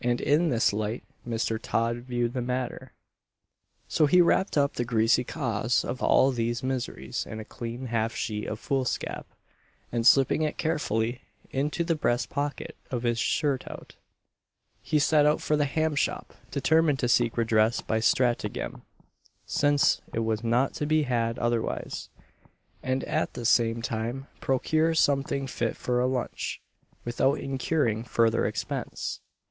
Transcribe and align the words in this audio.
And 0.00 0.20
in 0.20 0.48
this 0.48 0.72
light 0.72 1.04
Mr. 1.28 1.60
Todd 1.62 1.98
viewed 1.98 2.32
the 2.32 2.40
matter. 2.42 2.92
So 3.86 4.06
he 4.06 4.22
wrapped 4.22 4.56
up 4.56 4.74
the 4.74 4.84
greasy 4.84 5.22
cause 5.24 5.84
of 5.84 6.02
all 6.02 6.32
these 6.32 6.62
miseries 6.62 7.24
in 7.26 7.38
a 7.38 7.44
clean 7.44 7.86
half 7.86 8.14
sheet 8.14 8.48
of 8.48 8.58
foolscap, 8.58 9.26
and 9.92 10.04
slipping 10.06 10.42
it 10.42 10.58
carefully 10.58 11.20
into 11.50 11.84
the 11.84 11.94
breast 11.94 12.30
pocket 12.30 12.76
of 12.90 13.02
his 13.02 13.20
surtout, 13.20 13.94
he 14.80 14.98
set 14.98 15.24
out 15.26 15.40
for 15.40 15.56
the 15.56 15.66
ham 15.66 15.94
shop, 15.94 16.34
determined 16.50 16.98
to 17.00 17.08
seek 17.08 17.36
redress 17.36 17.80
by 17.82 18.00
stratagem, 18.00 18.82
since 19.44 20.00
it 20.14 20.20
was 20.20 20.42
not 20.42 20.72
to 20.74 20.86
be 20.86 21.02
had 21.02 21.38
otherwise, 21.38 22.08
and 22.82 23.04
at 23.04 23.34
the 23.34 23.44
same 23.44 23.82
time 23.82 24.26
procure 24.40 24.94
something 24.94 25.46
fit 25.46 25.76
for 25.76 26.00
a 26.00 26.06
lunch, 26.08 26.60
without 27.04 27.38
incurring 27.38 28.02
further 28.02 28.46
expense. 28.46 29.20